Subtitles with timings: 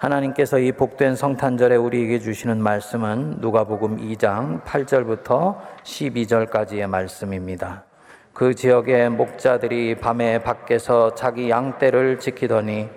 [0.00, 7.84] 하나님께서 이 복된 성탄절에 우리에게 주시는 말씀은 누가복음 2장 8절부터 12절까지의 말씀입니다.
[8.32, 12.88] 그 지역의 목자들이 밤에 밖에서 자기 양떼를 지키더니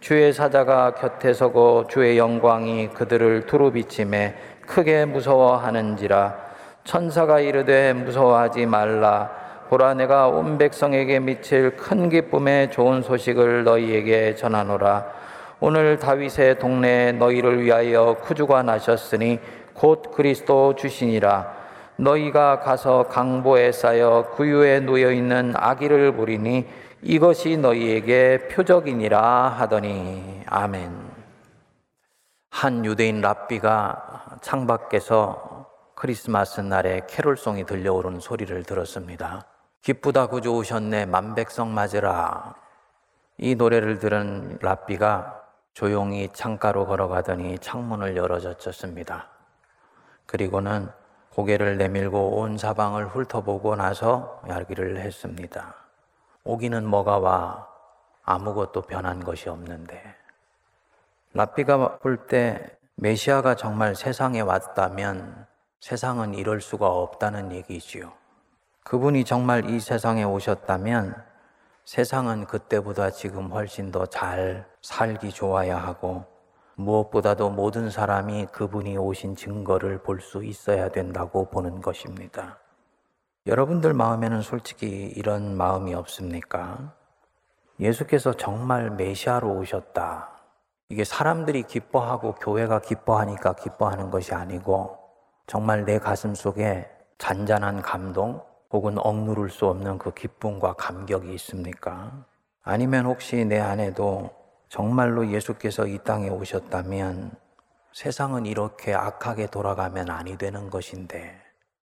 [0.00, 4.34] 주의 사자가 곁에 서고 주의 영광이 그들을 두루 비침에
[4.66, 6.36] 크게 무서워하는지라
[6.84, 9.30] 천사가 이르되 무서워하지 말라
[9.70, 15.19] 보라 내가 온 백성에게 미칠 큰 기쁨의 좋은 소식을 너희에게 전하노라
[15.62, 19.38] 오늘 다윗의 동네에 너희를 위하여 구주가 나셨으니
[19.74, 21.54] 곧 그리스도 주시니라.
[21.96, 26.66] 너희가 가서 강보에 쌓여 구유에 놓여 있는 아기를 보리니
[27.02, 31.10] 이것이 너희에게 표적이니라 하더니 아멘.
[32.48, 39.44] 한 유대인 랍비가 창밖에서 크리스마스 날에 캐롤송이 들려오는 소리를 들었습니다.
[39.82, 42.54] 기쁘다 구주 오셨네 만백성 맞으라.
[43.36, 45.40] 이 노래를 들은 랍비가
[45.80, 49.28] 조용히 창가로 걸어가더니 창문을 열어젖혔습니다.
[50.26, 50.90] 그리고는
[51.30, 55.74] 고개를 내밀고 온 사방을 훑어보고 나서 이야기를 했습니다.
[56.44, 57.66] 오기는 뭐가 와
[58.24, 60.02] 아무것도 변한 것이 없는데
[61.32, 65.46] 라피가 볼 때 메시아가 정말 세상에 왔다면
[65.80, 68.12] 세상은 이럴 수가 없다는 얘기지요.
[68.84, 71.29] 그분이 정말 이 세상에 오셨다면
[71.90, 76.24] 세상은 그때보다 지금 훨씬 더 잘 살기 좋아야 하고
[76.76, 82.60] 무엇보다도 모든 사람이 그분이 오신 증거를 볼 수 있어야 된다고 보는 것입니다.
[83.48, 86.94] 여러분들 마음에는 솔직히 이런 마음이 없습니까?
[87.80, 90.28] 예수께서 정말 메시아로 오셨다.
[90.90, 94.96] 이게 사람들이 기뻐하고 교회가 기뻐하니까 기뻐하는 것이 아니고
[95.48, 102.24] 정말 내 가슴 속에 잔잔한 감동, 혹은 억누를 수 없는 그 기쁨과 감격이 있습니까?
[102.62, 104.30] 아니면 혹시 내 안에도
[104.68, 107.32] 정말로 예수께서 이 땅에 오셨다면
[107.92, 111.36] 세상은 이렇게 악하게 돌아가면 아니 되는 것인데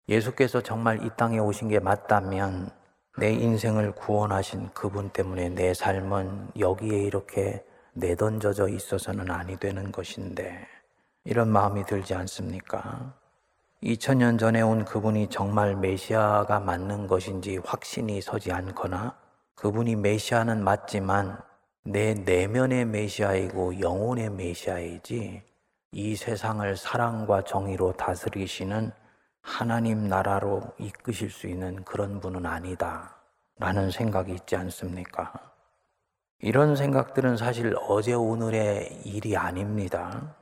[0.09, 2.71] 예수께서 정말 이 땅에 오신 게 맞다면
[3.19, 7.63] 내 인생을 구원하신 그분 때문에 내 삶은 여기에 이렇게
[7.93, 10.67] 내던져져 있어서는 아니 되는 것인데
[11.25, 13.13] 이런 마음이 들지 않습니까?
[13.83, 19.17] 2000년 전에 온 그분이 정말 메시아가 맞는 것인지 확신이 서지 않거나
[19.55, 21.39] 그분이 메시아는 맞지만
[21.85, 25.43] 내 내면의 메시아이고 영혼의 메시아이지
[25.93, 28.91] 이 세상을 사랑과 정의로 다스리시는
[29.43, 33.17] 하나님 나라로 이끄실 수 있는 그런 분은 아니다.
[33.61, 35.33] 라는 생각이 있지 않습니까?
[36.41, 40.37] 이런 생각들은 사실 어제 오늘의 일이 아닙니다.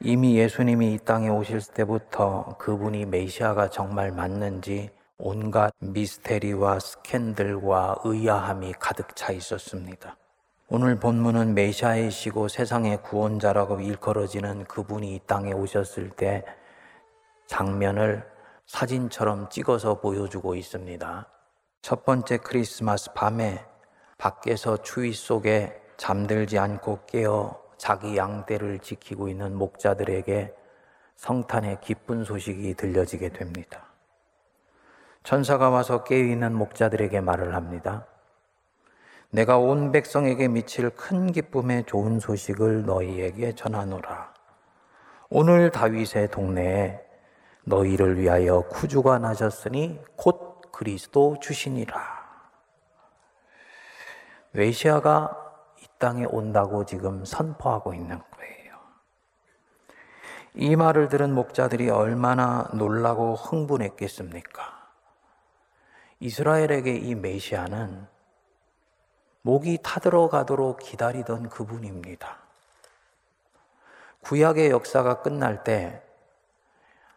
[0.00, 9.16] 이미 예수님이 이 땅에 오실 때부터 그분이 메시아가 정말 맞는지 온갖 미스테리와 스캔들과 의아함이 가득
[9.16, 10.18] 차 있었습니다.
[10.68, 16.44] 오늘 본문은 메시아이시고 세상의 구원자라고 일컬어지는 그분이 이 땅에 오셨을 때
[17.46, 18.22] 장면을
[18.66, 21.26] 사진처럼 찍어서 보여주고 있습니다.
[21.80, 23.64] 첫 번째 크리스마스 밤에
[24.18, 30.54] 밖에서 추위 속에 잠들지 않고 깨어 자기 양떼를 지키고 있는 목자들에게
[31.16, 33.84] 성탄의 기쁜 소식이 들려지게 됩니다.
[35.22, 38.06] 천사가 와서 깨어있는 목자들에게 말을 합니다.
[39.30, 44.32] 내가 온 백성에게 미칠 큰 기쁨의 좋은 소식을 너희에게 전하노라.
[45.28, 47.04] 오늘 다윗의 동네에
[47.64, 52.00] 너희를 위하여 구주가 나셨으니 곧 그리스도 주시니라.
[54.52, 55.45] 외시아가
[55.98, 58.76] 땅에 온다고 지금 선포하고 있는 거예요.
[60.54, 64.76] 이 말을 들은 목자들이 얼마나 놀라고 흥분했겠습니까?
[66.20, 68.06] 이스라엘에게 이 메시아는
[69.42, 72.38] 목이 타들어가도록 기다리던 그분입니다.
[74.22, 76.02] 구약의 역사가 끝날 때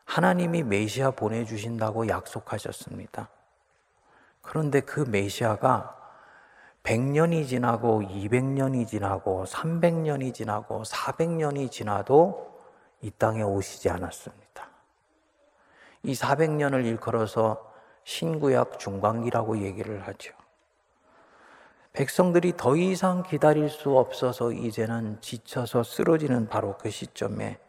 [0.06, 3.30] 하나님이 메시아 보내주신다고 약속하셨습니다.
[4.42, 5.99] 그런데 그 메시아가
[6.90, 12.50] 100년이 지나고 200년이 지나고 300년이 지나고 400년이 지나도
[13.02, 14.68] 이 땅에 오시지 않았습니다.
[16.02, 17.72] 이 400년을 일컬어서
[18.06, 20.34] 신구약 중간기라고 얘기를 하죠.
[21.94, 27.60] 백성들이 더 이상 기다릴 수 없어서 이제는 지쳐서 쓰러지는 바로 그 시점에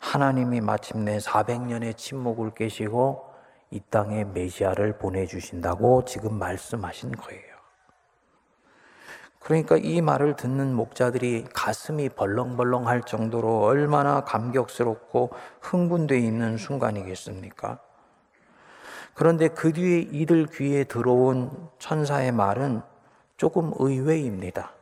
[0.00, 3.30] 하나님이 마침내 400년의 침묵을 깨시고
[3.72, 7.55] 이 땅에 메시아를 보내주신다고 지금 말씀하신 거예요.
[9.46, 17.78] 그러니까 이 말을 듣는 목자들이 가슴이 벌렁벌렁 할 정도로 얼마나 감격스럽고 흥분되어 있는 순간이겠습니까?
[19.14, 22.82] 그런데 그 뒤에 이들 귀에 들어온 천사의 말은
[23.36, 24.72] 조금 의외입니다.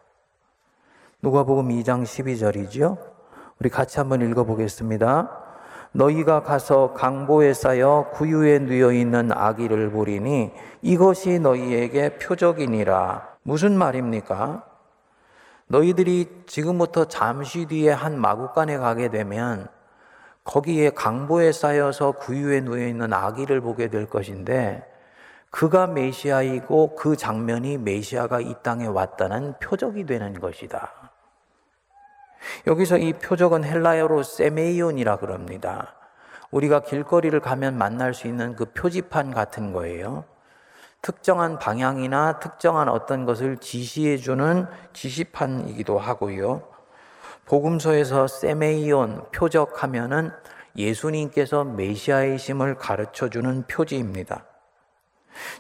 [1.20, 2.96] 누가복음 2장 12절이죠.
[3.60, 5.43] 우리 같이 한번 읽어 보겠습니다.
[5.94, 10.52] 너희가 가서 강보에 쌓여 구유에 누여 있는 아기를 보리니
[10.82, 13.28] 이것이 너희에게 표적이니라.
[13.44, 14.64] 무슨 말입니까?
[15.68, 19.68] 너희들이 지금부터 잠시 뒤에 한 마국간에 가게 되면
[20.42, 24.84] 거기에 강보에 쌓여서 구유에 누여 있는 아기를 보게 될 것인데
[25.50, 31.03] 그가 메시아이고 그 장면이 메시아가 이 땅에 왔다는 표적이 되는 것이다.
[32.66, 35.94] 여기서 이 표적은 헬라어로 세메이온이라 그럽니다.
[36.50, 40.24] 우리가 길거리를 가면 만날 수 있는 그 표지판 같은 거예요.
[41.02, 46.62] 특정한 방향이나 특정한 어떤 것을 지시해 주는 지시판이기도 하고요.
[47.44, 50.30] 복음서에서 세메이온 표적하면은
[50.76, 54.46] 예수님께서 메시아이심을 가르쳐 주는 표지입니다.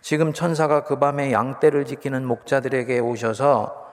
[0.00, 3.83] 지금 천사가 그 밤에 양떼를 지키는 목자들에게 오셔서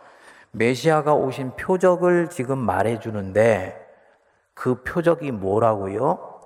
[0.51, 3.77] 메시아가 오신 표적을 지금 말해 주는데
[4.53, 6.39] 그 표적이 뭐라고요?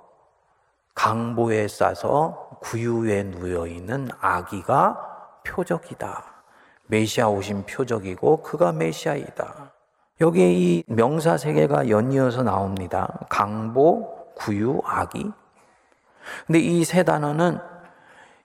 [0.94, 6.24] 강보에 싸서 구유에 누여 있는 아기가 표적이다.
[6.86, 9.72] 메시아 오신 표적이고 그가 메시아이다.
[10.20, 13.18] 여기에 이 명사 세 개가 연이어서 나옵니다.
[13.28, 15.30] 강보, 구유, 아기.
[16.46, 17.58] 근데 이 세 단어는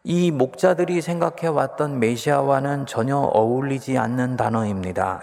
[0.03, 5.21] 이 목자들이 생각해 왔던 메시아와는 전혀 어울리지 않는 단어입니다.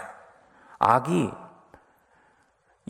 [0.79, 1.31] 아기,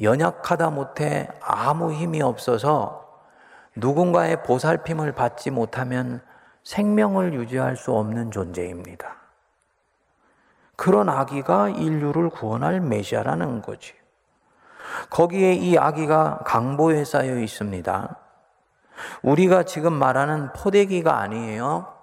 [0.01, 3.25] 연약하다 못해 아무 힘이 없어서
[3.75, 6.21] 누군가의 보살핌을 받지 못하면
[6.63, 9.15] 생명을 유지할 수 없는 존재입니다.
[10.75, 13.93] 그런 아기가 인류를 구원할 메시아라는 거지.
[15.09, 18.15] 거기에 이 아기가 강보에 싸여 있습니다.
[19.23, 21.93] 우리가 지금 말하는 포대기가 아니에요.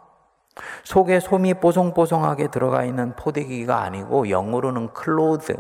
[0.85, 5.57] 속에 솜이 뽀송뽀송하게 들어가 있는 포대기가 아니고 영어로는 cloth,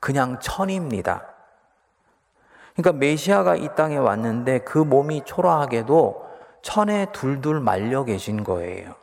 [0.00, 1.26] 그냥 천입니다.
[2.74, 6.30] 그러니까 메시아가 이 땅에 왔는데 그 몸이 초라하게도
[6.62, 8.94] 천에 둘둘 말려 계신 거예요.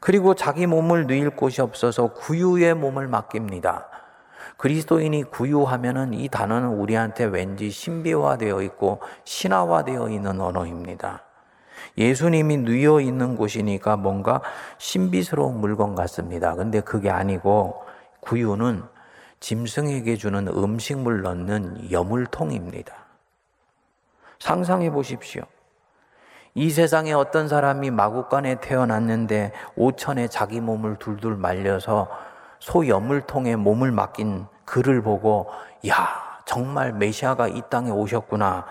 [0.00, 3.88] 그리고 자기 몸을 누일 곳이 없어서 구유의 몸을 맡깁니다.
[4.56, 11.22] 그리스도인이 구유하면은 이 단어는 우리한테 왠지 신비화되어 있고 신화화되어 있는 언어입니다.
[11.98, 14.40] 예수님이 누여 있는 곳이니까 뭔가
[14.78, 16.54] 신비스러운 물건 같습니다.
[16.54, 17.82] 근데 그게 아니고
[18.20, 18.84] 구유는
[19.42, 22.94] 짐승에게 주는 음식물 넣는 여물통입니다.
[24.38, 25.42] 상상해 보십시오.
[26.54, 32.08] 이 세상에 어떤 사람이 마구간에 태어났는데 오천에 자기 몸을 둘둘 말려서
[32.60, 35.50] 소 여물통에 몸을 맡긴 그를 보고
[35.88, 38.64] 야 정말 메시아가 이 땅에 오셨구나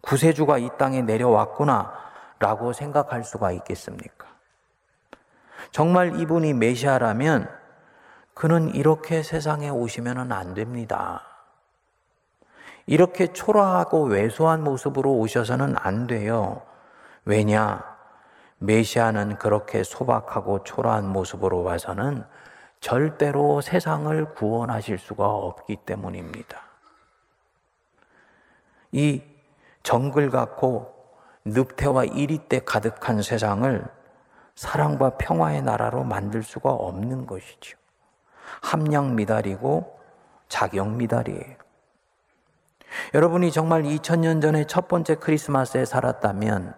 [0.00, 1.92] 구세주가 이 땅에 내려왔구나
[2.38, 4.26] 라고 생각할 수가 있겠습니까?
[5.70, 7.61] 정말 이분이 메시아라면
[8.34, 11.22] 그는 이렇게 세상에 오시면 안 됩니다.
[12.86, 16.62] 이렇게 초라하고 왜소한 모습으로 오셔서는 안 돼요.
[17.24, 17.92] 왜냐?
[18.58, 22.24] 메시아는 그렇게 소박하고 초라한 모습으로 와서는
[22.80, 26.60] 절대로 세상을 구원하실 수가 없기 때문입니다.
[28.92, 29.22] 이
[29.82, 30.92] 정글 같고
[31.44, 33.84] 늑대와 이리때 가득한 세상을
[34.54, 37.81] 사랑과 평화의 나라로 만들 수가 없는 것이죠.
[38.60, 40.00] 함량 미달이고
[40.48, 41.56] 자격 미달이에요.
[43.14, 46.74] 여러분이 정말 2000년 전에 첫 번째 크리스마스에 살았다면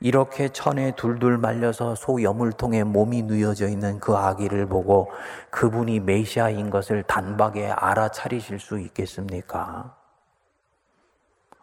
[0.00, 5.10] 이렇게 천에 둘둘 말려서 소 여물통에 몸이 누여져 있는 그 아기를 보고
[5.50, 9.96] 그분이 메시아인 것을 단박에 알아차리실 수 있겠습니까?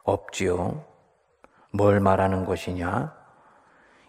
[0.04, 0.84] 없지요.
[1.72, 3.14] 뭘 말하는 것이냐?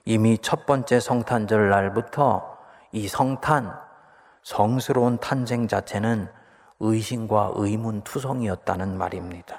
[0.04, 2.58] 이미 첫 번째 성탄절 날부터
[2.92, 3.78] 이 성탄,
[4.46, 6.28] 성스러운 탄생 자체는
[6.78, 9.58] 의심과 의문 투성이었다는 말입니다.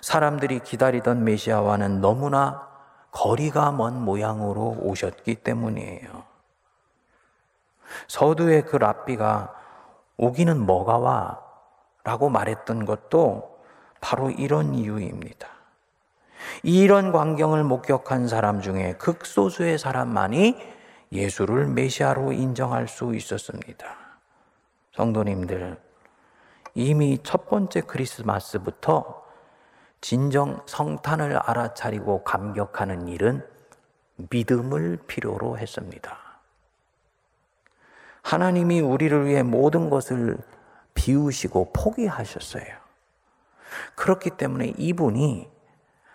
[0.00, 2.66] 사람들이 기다리던 메시아와는 너무나
[3.10, 6.22] 거리가 먼 모양으로 오셨기 때문이에요.
[8.08, 9.54] 서두에 그 랍비가
[10.16, 11.42] 오기는 뭐가 와?
[12.02, 13.58] 라고 말했던 것도
[14.00, 15.46] 바로 이런 이유입니다.
[16.62, 20.79] 이런 광경을 목격한 사람 중에 극소수의 사람만이
[21.12, 23.96] 예수를 메시아로 인정할 수 있었습니다.
[24.94, 25.76] 성도님들,
[26.74, 29.24] 이미 첫 번째 크리스마스부터
[30.00, 33.44] 진정 성탄을 알아차리고 감격하는 일은
[34.30, 36.18] 믿음을 필요로 했습니다.
[38.22, 40.38] 하나님이 우리를 위해 모든 것을
[40.94, 42.64] 비우시고 포기하셨어요.
[43.94, 45.48] 그렇기 때문에 이분이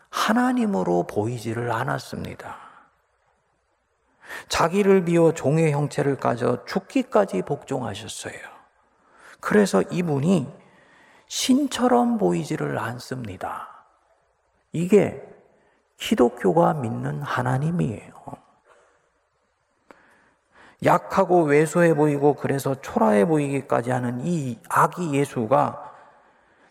[0.09, 2.64] 하나님으로 보이지를 않았습니다.
[4.49, 8.35] 자기를 비워 종의 형체를 가져 죽기까지 복종하셨어요.
[9.39, 10.51] 그래서 이분이
[11.27, 13.85] 신처럼 보이지를 않습니다.
[14.71, 15.23] 이게
[15.97, 18.13] 기독교가 믿는 하나님이에요.
[20.83, 25.93] 약하고 왜소해 보이고 그래서 초라해 보이기까지 하는 이 아기 예수가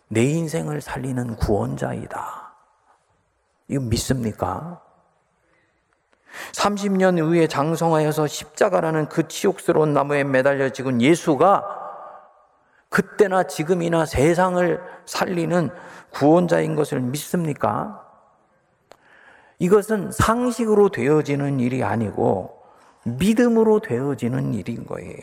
[0.08, 2.54] 내 인생을 살리는 구원자이다.
[3.68, 4.80] 이거 믿습니까?
[6.52, 11.82] 30년 후에 장성하여서 십자가라는 그 치욕스러운 나무에 매달려 죽은 예수가
[12.88, 15.70] 그때나 지금이나 세상을 살리는
[16.10, 18.00] 구원자인 것을 믿습니까?
[19.58, 22.62] 이것은 상식으로 되어지는 일이 아니고
[23.04, 25.18] 믿음으로 되어지는 일인 거예요.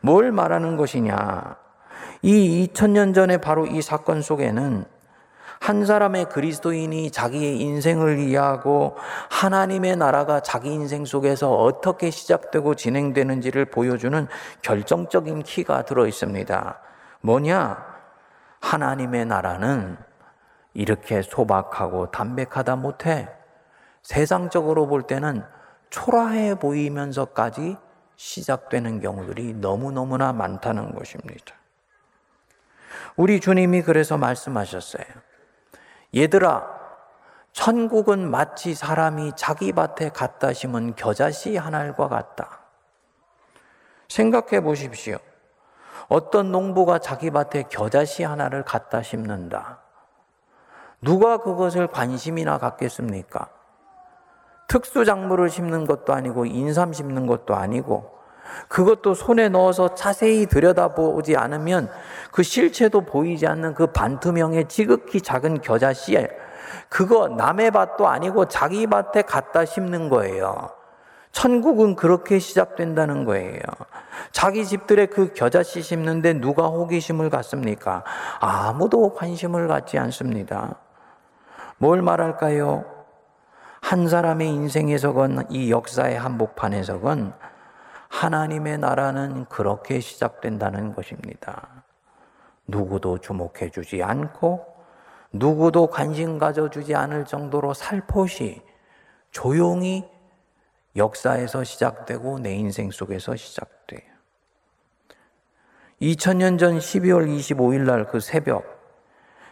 [0.00, 1.56] 뭘 말하는 것이냐?
[2.22, 4.84] 이 2000년 전에 바로 이 사건 속에는
[5.62, 8.96] 한 사람의 그리스도인이 자기의 인생을 이해하고
[9.30, 14.26] 하나님의 나라가 자기 인생 속에서 어떻게 시작되고 진행되는지를 보여주는
[14.62, 16.80] 결정적인 키가 들어 있습니다.
[17.20, 17.78] 뭐냐?
[18.60, 19.98] 하나님의 나라는
[20.74, 23.28] 이렇게 소박하고 담백하다 못해
[24.02, 25.44] 세상적으로 볼 때는
[25.90, 27.76] 초라해 보이면서까지
[28.16, 31.54] 시작되는 경우들이 너무너무나 많다는 것입니다.
[33.14, 35.31] 우리 주님이 그래서 말씀하셨어요.
[36.14, 36.68] 얘들아,
[37.52, 42.60] 천국은 마치 사람이 자기 밭에 갖다 심은 겨자씨 한 알과 같다.
[44.08, 45.18] 생각해 보십시오.
[46.08, 49.78] 어떤 농부가 자기 밭에 겨자씨 하나를 갖다 심는다.
[51.00, 53.48] 누가 그것을 관심이나 갖겠습니까?
[54.68, 58.21] 특수 작물을 심는 것도 아니고 인삼 심는 것도 아니고
[58.68, 61.90] 그것도 손에 넣어서 자세히 들여다보지 않으면
[62.30, 66.28] 그 실체도 보이지 않는 그 반투명의 지극히 작은 겨자 씨에
[66.88, 70.70] 그거 남의 밭도 아니고 자기 밭에 갖다 심는 거예요.
[71.32, 73.60] 천국은 그렇게 시작된다는 거예요.
[74.32, 78.04] 자기 집들의 그 겨자씨 심는데 누가 호기심을 갖습니까?
[78.38, 80.76] 아무도 관심을 갖지 않습니다.
[81.78, 82.84] 뭘 말할까요?
[83.80, 87.32] 한 사람의 인생에서건 이 역사의 한복판에서건
[88.12, 91.82] 하나님의 나라는 그렇게 시작된다는 것입니다.
[92.66, 94.66] 누구도 주목해 주지 않고
[95.32, 98.62] 누구도 관심 가져주지 않을 정도로 살포시
[99.30, 100.04] 조용히
[100.94, 104.12] 역사에서 시작되고 내 인생 속에서 시작돼요.
[106.02, 108.64] 2000년 전 12월 25일 날 그 새벽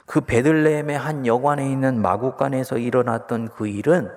[0.05, 4.11] 그 베들레헴의 한 여관에 있는 마국간에서 일어났던 그 일은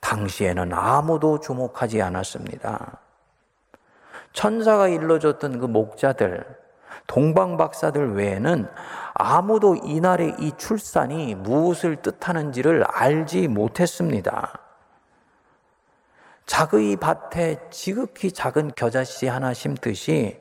[0.00, 3.05] 당시에는 아무도 주목하지 않았습니다.
[4.36, 6.44] 천사가 일러줬던 그 목자들,
[7.06, 8.68] 동방박사들 외에는
[9.14, 14.58] 아무도 이날의 이 출산이 무엇을 뜻하는지를 알지 못했습니다.
[16.44, 20.38] 자의 밭에 지극히 작은 겨자씨 하나 심듯이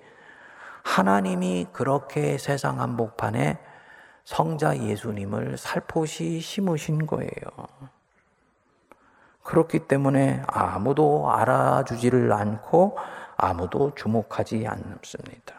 [0.84, 3.60] 하나님이 그렇게 세상 한복판에
[4.26, 7.32] 성자 예수님을 살포시 심으신 거예요.
[9.44, 12.98] 그렇기 때문에 아무도 알아주지를 않고
[13.38, 15.56] 아무도 주목하지 않습니다.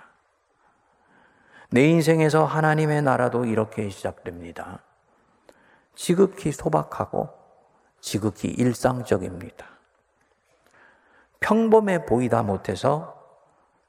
[1.71, 4.81] 내 인생에서 하나님의 나라도 이렇게 시작됩니다.
[5.95, 7.29] 지극히 소박하고
[8.01, 9.67] 지극히 일상적입니다.
[11.41, 13.17] 평범해 보이다 못해서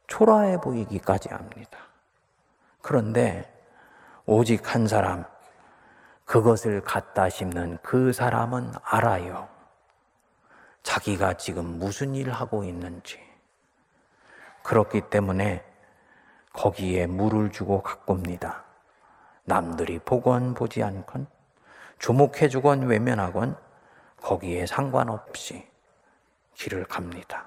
[0.08, 1.80] 초라해 보이기까지 합니다.
[2.82, 3.54] 그런데
[4.26, 5.26] 오직 한 사람,
[6.26, 9.48] 그것을 갖다 심는 그 사람은 알아요.
[10.84, 13.27] 자기가 지금 무슨 일을 하고 있는지.
[14.68, 15.64] 그렇기 때문에
[16.52, 18.66] 거기에 물을 주고 가꿉니다.
[19.46, 21.26] 남들이 보건 보지 않건
[22.00, 23.56] 주목해 주건 외면하건
[24.22, 25.66] 거기에 상관없이
[26.56, 27.46] 길을 갑니다.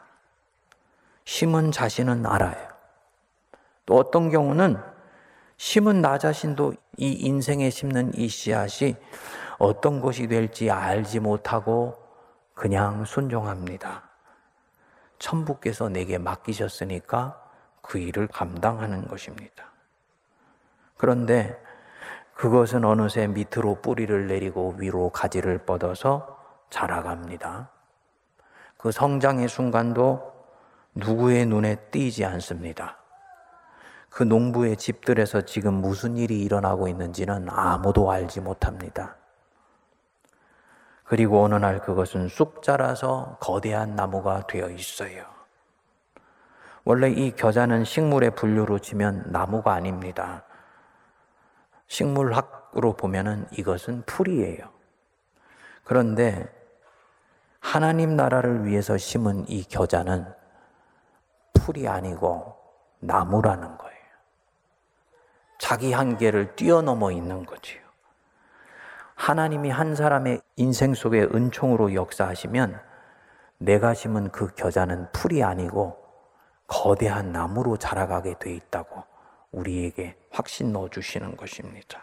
[1.26, 2.68] 심은 자신은 알아요.
[3.84, 4.78] 또 어떤 경우는
[5.58, 8.96] 심은 나 자신도 이 인생에 심는 이 씨앗이
[9.58, 11.98] 어떤 것이 될지 알지 못하고
[12.54, 14.09] 그냥 순종합니다.
[15.20, 17.40] 천부께서 내게 맡기셨으니까
[17.80, 19.70] 그 일을 감당하는 것입니다.
[20.96, 21.56] 그런데
[22.34, 26.38] 그것은 어느새 밑으로 뿌리를 내리고 위로 가지를 뻗어서
[26.70, 27.70] 자라갑니다.
[28.76, 30.32] 그 성장의 순간도
[30.94, 32.96] 누구의 눈에 띄지 않습니다.
[34.08, 39.16] 그 농부의 집들에서 지금 무슨 일이 일어나고 있는지는 아무도 알지 못합니다.
[41.10, 45.24] 그리고 어느 날 그것은 쑥 자라서 거대한 나무가 되어 있어요.
[46.84, 50.44] 원래 이 겨자는 식물의 분류로 치면 나무가 아닙니다.
[51.88, 54.70] 식물학으로 보면은 이것은 풀이에요.
[55.82, 56.48] 그런데
[57.58, 60.32] 하나님 나라를 위해서 심은 이 겨자는
[61.54, 62.56] 풀이 아니고
[63.00, 64.00] 나무라는 거예요.
[65.58, 67.89] 자기 한계를 뛰어넘어 있는 거지요.
[69.20, 72.80] 하나님이 한 사람의 인생 속에 은총으로 역사하시면
[73.58, 76.02] 내가 심은 그 겨자는 풀이 아니고
[76.66, 79.04] 거대한 나무로 자라가게 돼 있다고
[79.52, 82.00] 우리에게 확신 넣어 주시는 것입니다.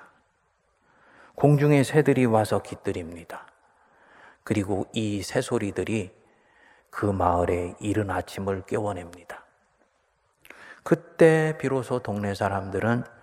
[1.34, 3.48] 공중의 새들이 와서 깃들입니다.
[4.44, 6.16] 그리고 이 새소리들이
[6.92, 9.44] 그 마을의 이른 아침을 깨워냅니다.
[10.84, 13.17] 그때 비로소 동네 사람들은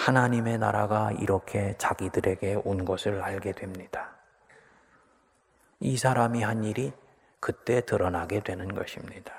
[0.00, 4.12] 하나님의 나라가 이렇게 자기들에게 온 것을 알게 됩니다.
[5.78, 6.92] 이 사람이 한 일이
[7.38, 9.34] 그때 드러나게 되는 것입니다.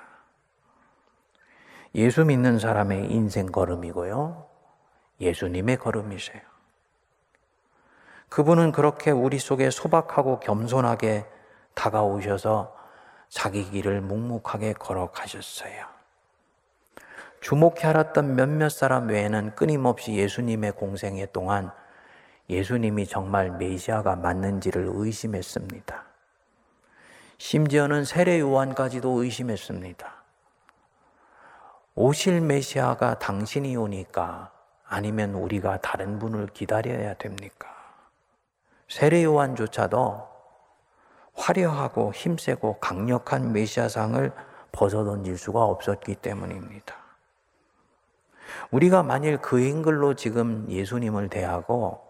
[1.96, 4.48] 예수 믿는 사람의 인생 걸음이고요.
[5.20, 6.42] 예수님의 걸음이세요.
[8.30, 11.26] 그분은 그렇게 우리 속에 소박하고 겸손하게
[11.74, 12.78] 다가오셔서
[13.30, 16.01] 자기 길을 묵묵하게 걸어가셨어요.
[17.42, 21.72] 주목해 알았던 몇몇 사람 외에는 끊임없이 예수님의 공생애 동안
[22.50, 26.06] 예수님이 정말 메시아가 맞는지를 의심했습니다.
[27.40, 30.14] 심지어는 세례 요한까지도 의심했습니다.
[31.96, 34.52] 오실 메시아가 당신이 오니까
[34.86, 37.70] 아니면 우리가 다른 분을 기다려야 됩니까?
[38.88, 40.28] 세례 요한조차도
[41.34, 44.32] 화려하고 힘세고 강력한 메시아상을
[44.72, 47.01] 벗어던질 수가 없었기 때문입니다.
[48.72, 52.02] 우리가 만일 그 행글로 지금 예수님을 대하고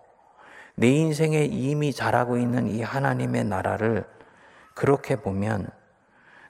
[0.76, 4.06] 내 인생에 이미 자라고 있는 이 하나님의 나라를
[4.74, 5.70] 그렇게 보면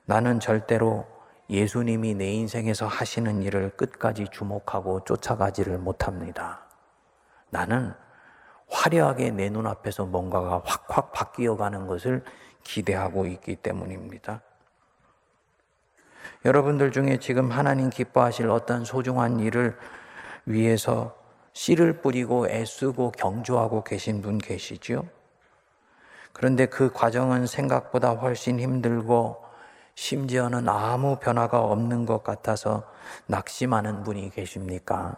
[0.05, 1.05] 나는 절대로
[1.50, 6.62] 예수님이 내 인생에서 하시는 일을 끝까지 주목하고 쫓아가지를 못합니다.
[7.50, 7.93] 나는
[8.69, 12.24] 화려하게 내 눈앞에서 뭔가가 확확 바뀌어 가는 것을
[12.63, 14.41] 기대하고 있기 때문입니다.
[16.46, 19.78] 여러분들 중에 지금 하나님 기뻐하실 어떤 소중한 일을
[20.46, 21.16] 위해서
[21.54, 25.06] 씨를 뿌리고 애쓰고 경주하고 계신 분 계시죠?
[26.34, 29.44] 그런데 그 과정은 생각보다 훨씬 힘들고
[29.96, 32.90] 심지어는 아무 변화가 없는 것 같아서
[33.27, 35.18] 낙심하는 분이 계십니까?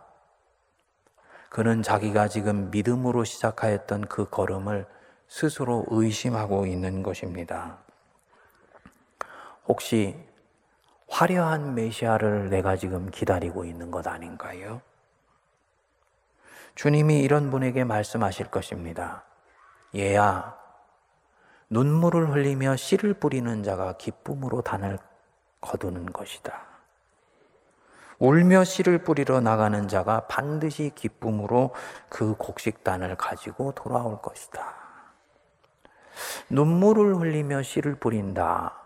[1.49, 4.87] 그는 자기가 지금 믿음으로 시작하였던 그 걸음을
[5.27, 7.77] 스스로 의심하고 있는 것입니다.
[9.67, 10.15] 혹시
[11.13, 14.81] 화려한 메시아를 내가 지금 기다리고 있는 것 아닌가요?
[16.73, 19.23] 주님이 이런 분에게 말씀하실 것입니다.
[19.95, 20.57] 얘야,
[21.69, 24.97] 눈물을 흘리며 씨를 뿌리는 자가 기쁨으로 단을
[25.61, 26.59] 거두는 것이다.
[28.17, 31.75] 울며 씨를 뿌리러 나가는 자가 반드시 기쁨으로
[32.09, 34.65] 그 곡식단을 가지고 돌아올 것이다.
[36.49, 38.82] 눈물을 흘리며 씨를 뿌린다.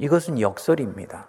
[0.00, 1.28] 이것은 역설입니다.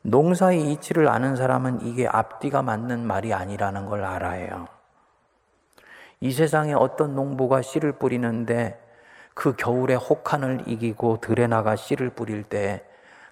[0.00, 4.66] 농사의 이치를 아는 사람은 이게 앞뒤가 맞는 말이 아니라는 걸 알아요.
[6.20, 8.80] 이 세상에 어떤 농부가 씨를 뿌리는데
[9.34, 12.84] 그 겨울에 혹한을 이기고 들에 나가 씨를 뿌릴 때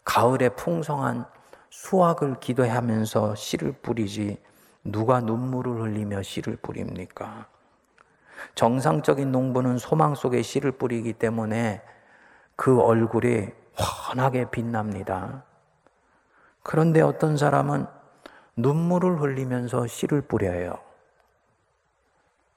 [0.04, 1.24] 가을에 풍성한
[1.70, 4.37] 수확을 기도하면서 씨를 뿌리지
[4.85, 7.46] 누가 눈물을 흘리며 씨를 뿌립니까?
[8.54, 11.80] 정상적인 농부는 소망 속에 씨를 뿌리기 때문에
[12.54, 15.44] 그 얼굴이 환하게 빛납니다.
[16.62, 17.87] 그런데 어떤 사람은
[18.56, 20.78] 눈물을 흘리면서 씨를 뿌려요.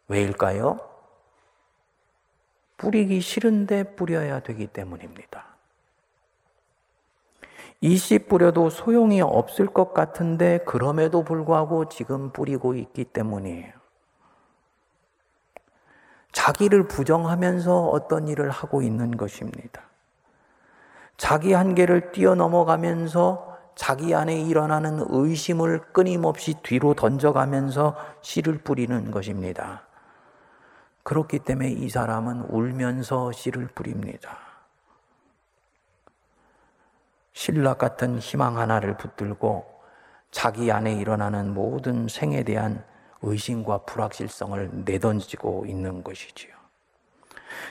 [0.07, 0.79] 왜일까요?
[2.77, 5.53] 뿌리기 싫은데 뿌려야 되기 때문입니다.
[7.81, 13.73] 이 씨 뿌려도 소용이 없을 것 같은데 그럼에도 불구하고 지금 뿌리고 있기 때문이에요.
[16.31, 19.83] 자기를 부정하면서 어떤 일을 하고 있는 것입니다.
[21.17, 29.83] 자기 한계를 뛰어넘어가면서 자기 안에 일어나는 의심을 끊임없이 뒤로 던져가면서 씨를 뿌리는 것입니다.
[31.03, 34.37] 그렇기 때문에 이 사람은 울면서 씨를 뿌립니다.
[37.33, 39.65] 신락 같은 희망 하나를 붙들고
[40.31, 42.83] 자기 안에 일어나는 모든 생에 대한
[43.21, 46.53] 의심과 불확실성을 내던지고 있는 것이지요.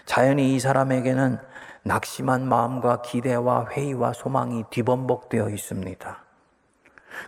[0.05, 1.39] 자연히 이 사람에게는
[1.85, 6.25] 낙심한 마음과 기대와 회의와 소망이 뒤범벅되어 있습니다.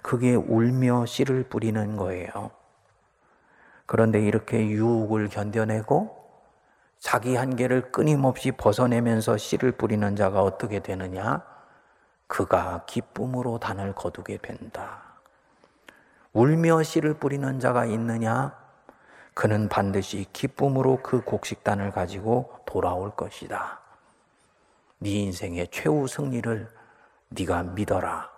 [0.02, 2.50] 그게 울며 씨를 뿌리는 거예요.
[3.86, 6.24] 그런데 이렇게 유혹을 견뎌내고
[6.98, 11.42] 자기 한계를 끊임없이 벗어내면서 씨를 뿌리는 자가 어떻게 되느냐?
[12.26, 15.02] 그가 기쁨으로 단을 거두게 된다.
[16.32, 18.56] 울며 씨를 뿌리는 자가 있느냐?
[19.34, 23.83] 그는 반드시 기쁨으로 그 곡식단을 가지고 돌아올 것이다.
[24.98, 26.68] 네 인생의 최후 승리를
[27.28, 28.30] 네가 믿어라.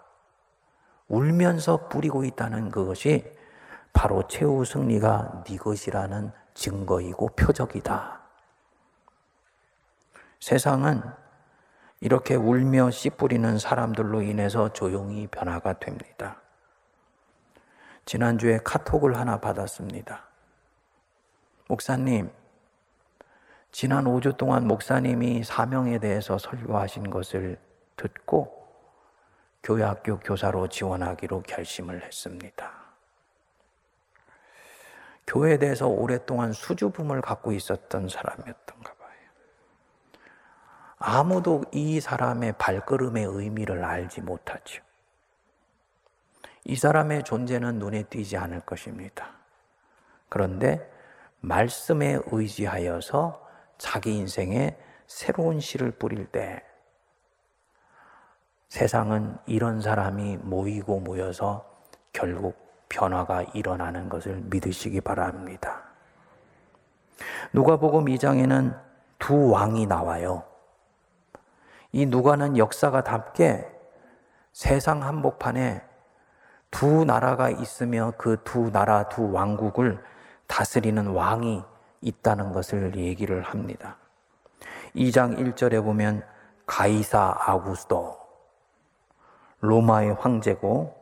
[1.08, 3.36] 울면서 뿌리고 있다는 그것이
[3.92, 8.20] 바로 최후 승리가 네 것이라는 증거이고 표적이다.
[10.40, 11.02] 세상은
[12.00, 16.40] 이렇게 울며 씨 뿌리는 사람들로 인해서 조용히 변화가 됩니다.
[18.04, 20.24] 지난주에 카톡을 하나 받았습니다.
[21.68, 22.30] 목사님,
[23.78, 27.58] 지난 5주 동안 목사님이 사명에 대해서 설교하신 것을
[27.96, 28.66] 듣고
[29.62, 32.72] 교회 학교 교사로 지원하기로 결심을 했습니다.
[35.26, 39.10] 교회에 대해서 오랫동안 수줍음을 갖고 있었던 사람이었던가 봐요.
[40.96, 44.82] 아무도 이 사람의 발걸음의 의미를 알지 못하죠.
[46.64, 49.32] 이 사람의 존재는 눈에 띄지 않을 것입니다.
[50.30, 50.90] 그런데
[51.40, 53.44] 말씀에 의지하여서
[53.78, 56.62] 자기 인생에 새로운 씨를 뿌릴 때
[58.68, 61.64] 세상은 이런 사람이 모이고 모여서
[62.12, 62.56] 결국
[62.88, 65.82] 변화가 일어나는 것을 믿으시기 바랍니다.
[67.52, 68.78] 누가복음 2장에는
[69.18, 70.44] 두 왕이 나와요.
[71.92, 73.66] 이 누가는 역사가 답게
[74.52, 75.82] 세상 한복판에
[76.70, 80.02] 두 나라가 있으며 그 두 나라 두 왕국을
[80.46, 81.64] 다스리는 왕이
[82.06, 83.96] 있다는 것을 얘기를 합니다.
[84.94, 86.24] 2장 1절에 보면
[86.64, 88.18] 가이사 아구스도
[89.60, 90.94] 로마의 황제고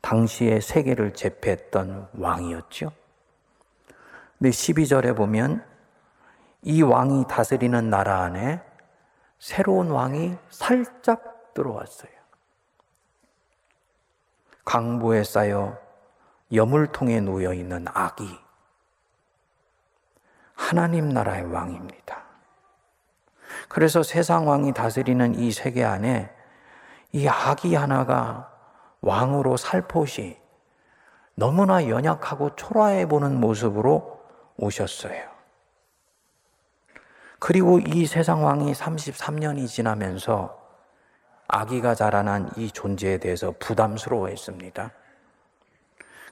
[0.00, 2.90] 당시에 세계를 제패했던 왕이었죠.
[4.38, 5.64] 근데 12절에 보면
[6.62, 8.60] 이 왕이 다스리는 나라 안에
[9.38, 12.10] 새로운 왕이 살짝 들어왔어요.
[14.64, 15.78] 강보에 쌓여
[16.52, 18.41] 여물통에 놓여 있는 아기.
[20.62, 22.22] 하나님 나라의 왕입니다.
[23.68, 26.30] 그래서 세상 왕이 다스리는 이 세계 안에
[27.10, 28.48] 이 아기 하나가
[29.00, 30.38] 왕으로 살포시
[31.34, 34.22] 너무나 연약하고 초라해 보는 모습으로
[34.56, 35.30] 오셨어요.
[37.40, 40.58] 그리고 이 세상 왕이 33년이 지나면서
[41.48, 44.92] 아기가 자라난 이 존재에 대해서 부담스러워 했습니다.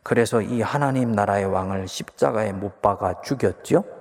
[0.04, 3.99] 그래서 이 하나님 나라의 왕을 십자가에 못 박아 죽였죠?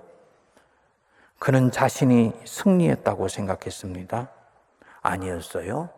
[1.39, 4.29] 그는 자신이 승리했다고 생각했습니다.
[5.01, 5.89] 아니었어요.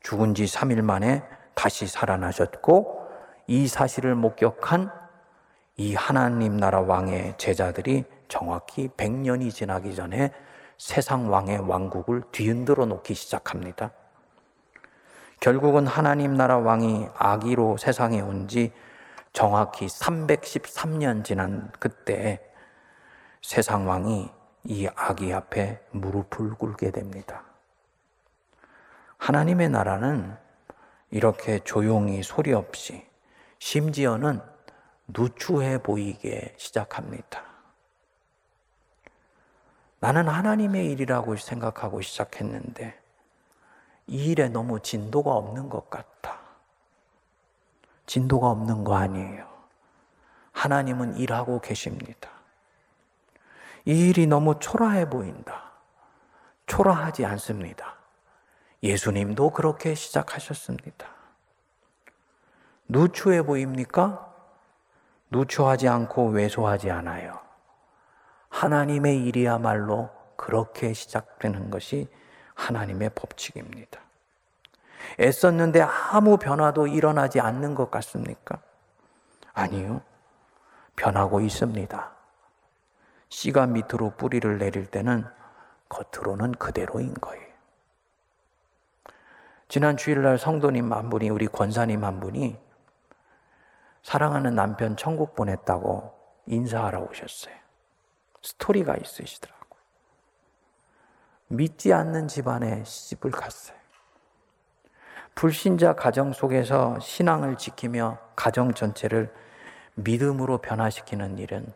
[0.00, 1.22] 죽은 지 3일 만에
[1.54, 3.08] 다시 살아나셨고
[3.48, 4.90] 이 사실을 목격한
[5.76, 10.32] 이 하나님 나라 왕의 제자들이 정확히 100년이 지나기 전에
[10.78, 13.90] 세상 왕의 왕국을 뒤흔들어 놓기 시작합니다.
[15.40, 18.72] 결국은 하나님 나라 왕이 아기로 세상에 온 지
[19.32, 22.40] 정확히 313년 지난 그때
[23.40, 24.30] 세상 왕이
[24.64, 27.44] 이 아기 앞에 무릎을 꿇게 됩니다.
[29.18, 30.36] 하나님의 나라는
[31.10, 33.06] 이렇게 조용히 소리 없이
[33.58, 34.40] 심지어는
[35.08, 37.44] 누추해 보이게 시작합니다.
[40.00, 42.98] 나는 하나님의 일이라고 생각하고 시작했는데
[44.08, 46.40] 이 일에 너무 진도가 없는 것 같다.
[48.06, 49.46] 진도가 없는 거 아니에요.
[50.50, 52.41] 하나님은 일하고 계십니다.
[53.84, 55.72] 이 일이 너무 초라해 보인다.
[56.66, 57.96] 초라하지 않습니다.
[58.82, 61.06] 예수님도 그렇게 시작하셨습니다.
[62.88, 64.32] 누추해 보입니까?
[65.30, 67.40] 누추하지 않고 왜소하지 않아요.
[68.48, 72.08] 하나님의 일이야말로 그렇게 시작되는 것이
[72.54, 74.00] 하나님의 법칙입니다.
[75.18, 78.60] 애썼는데 아무 변화도 일어나지 않는 것 같습니까?
[79.52, 80.02] 아니요.
[80.96, 82.21] 변하고 있습니다.
[83.32, 85.24] 씨가 밑으로 뿌리를 내릴 때는
[85.88, 87.42] 겉으로는 그대로인 거예요.
[89.68, 92.58] 지난 주일날 성도님 한 분이 우리 권사님 한 분이
[94.02, 96.12] 사랑하는 남편 천국 보냈다고
[96.44, 97.54] 인사하러 오셨어요.
[98.42, 99.80] 스토리가 있으시더라고요.
[101.48, 103.78] 믿지 않는 집안에 시집을 갔어요.
[105.34, 109.34] 불신자 가정 속에서 신앙을 지키며 가정 전체를
[109.94, 111.72] 믿음으로 변화시키는 일은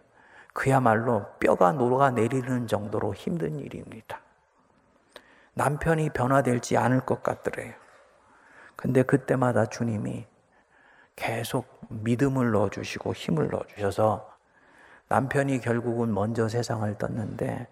[0.56, 4.20] 그야말로 뼈가 녹아내리는 정도로 힘든 일입니다.
[5.52, 7.74] 남편이 변화될지 않을 것 같더래요.
[8.74, 10.26] 근데 그때마다 주님이
[11.14, 14.30] 계속 믿음을 넣어주시고 힘을 넣어주셔서
[15.08, 17.68] 남편이 결국은 먼저 세상을 떴는데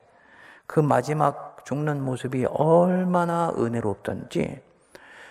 [0.67, 4.61] 그 마지막 죽는 모습이 얼마나 은혜롭던지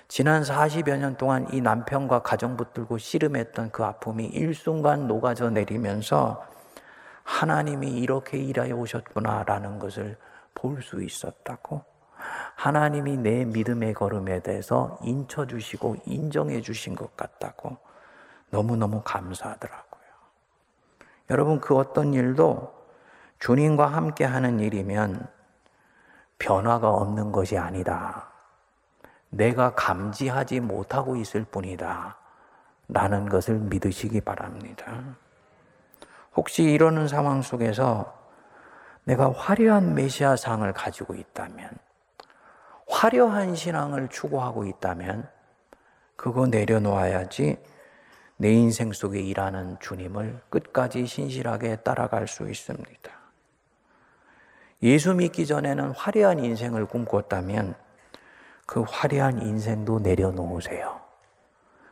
[0.07, 6.51] 지난 40여 년 동안 이 남편과 가정 붙들고 씨름했던 그 아픔이 일순간 녹아져 내리면서
[7.23, 10.17] 하나님이 이렇게 일하여 오셨구나라는 것을
[10.53, 11.83] 볼 수 있었다고
[12.55, 17.77] 하나님이 내 믿음의 걸음에 대해서 인쳐 주시고 인정해 주신 것 같다고
[18.49, 20.03] 너무너무 감사하더라고요.
[21.29, 22.73] 여러분, 그 어떤 일도
[23.39, 25.27] 주님과 함께 하는 일이면
[26.37, 28.29] 변화가 없는 것이 아니다.
[29.29, 32.17] 내가 감지하지 못하고 있을 뿐이다.
[32.89, 35.15] 라는 것을 믿으시기 바랍니다.
[36.35, 38.13] 혹시 이러는 상황 속에서
[39.03, 41.69] 내가 화려한 메시아상을 가지고 있다면,
[42.87, 45.27] 화려한 신앙을 추구하고 있다면,
[46.15, 47.57] 그거 내려놓아야지
[48.37, 53.11] 내 인생 속에 일하는 주님을 끝까지 신실하게 따라갈 수 있습니다.
[54.83, 57.75] 예수 믿기 전에는 화려한 인생을 꿈꿨다면
[58.65, 60.99] 그 화려한 인생도 내려놓으세요.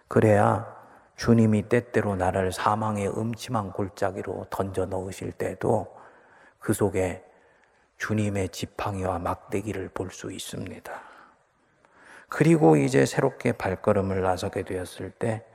[0.08, 0.81] 그래야
[1.22, 5.96] 주님이 때때로 나를 사망의 음침한 골짜기로 던져 넣으실 때도
[6.58, 7.24] 그 속에
[7.98, 10.92] 주님의 지팡이와 막대기를 볼 수 있습니다.
[12.28, 15.46] 그리고 이제 새롭게 발걸음을 나서게 되었을 때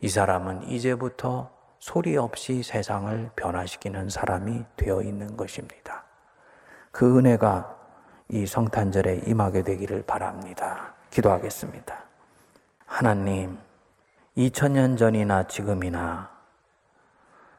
[0.00, 6.02] 이 사람은 이제부터 소리 없이 세상을 변화시키는 사람이 되어 있는 것입니다.
[6.90, 7.76] 그 은혜가
[8.30, 10.94] 이 성탄절에 임하게 되기를 바랍니다.
[11.10, 12.02] 기도하겠습니다.
[12.86, 13.56] 하나님,
[14.36, 16.30] 2000년 전이나 지금이나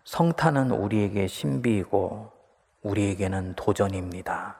[0.03, 2.31] 성탄은 우리에게 신비이고
[2.83, 4.57] 우리에게는 도전입니다.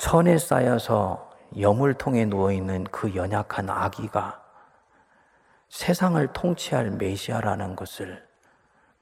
[0.00, 4.42] 천에 쌓여서 여물통에 누워있는 그 연약한 아기가
[5.68, 8.26] 세상을 통치할 메시아라는 것을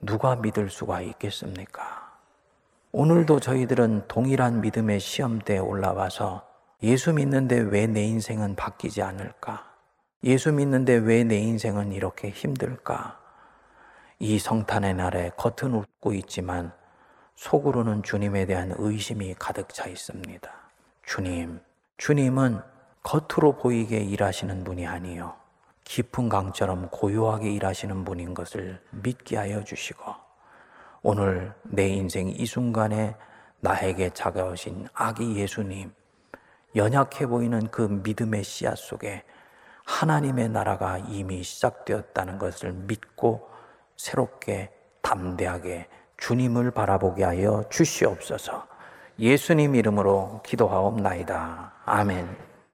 [0.01, 2.11] 누가 믿을 수가 있겠습니까?
[2.93, 6.47] 오늘도 저희들은 동일한 믿음의 시험대에 올라와서
[6.83, 9.70] 예수 믿는데 왜 내 인생은 바뀌지 않을까?
[10.23, 13.19] 예수 믿는데 왜 내 인생은 이렇게 힘들까?
[14.19, 16.73] 이 성탄의 날에 겉은 웃고 있지만
[17.37, 20.51] 속으로는 주님에 대한 의심이 가득 차 있습니다.
[21.07, 21.61] 주님,
[21.97, 22.61] 주님은
[23.03, 25.37] 겉으로 보이게 일하시는 분이 아니요.
[25.85, 30.03] 깊은 강처럼 고요하게 일하시는 분인 것을 믿게 하여 주시고
[31.03, 33.17] 오늘 내 인생 이 순간에
[33.61, 35.91] 나에게 작아오신 아기 예수님
[36.77, 39.25] 연약해 보이는 그 믿음의 씨앗 속에
[39.91, 43.51] 하나님의 나라가 이미 시작되었다는 것을 믿고
[43.97, 44.71] 새롭게
[45.03, 48.67] 담대하게 주님을 바라보게 하여 주시옵소서.
[49.19, 51.73] 예수님 이름으로 기도하옵나이다.
[51.85, 52.50] 아멘.